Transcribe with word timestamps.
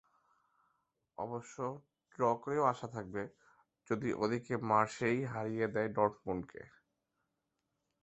অবশ্য 1.17 1.57
ড্র 2.11 2.23
করেও 2.43 2.63
আশা 2.63 2.87
থাকবে, 2.87 3.23
যদি 3.89 4.09
ওদিকে 4.13 4.53
মার্শেই 4.69 5.19
হারিয়ে 5.25 5.67
দেয় 5.67 5.89
ডর্টমুন্ডকে। 5.89 6.61